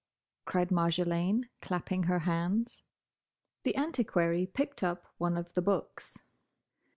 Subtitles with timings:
[0.45, 2.81] cried Marjolaine, clapping her hands.
[3.61, 6.17] The Antiquary picked up one of the books.